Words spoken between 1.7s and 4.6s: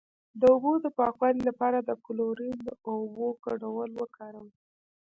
د کلورین او اوبو ګډول وکاروئ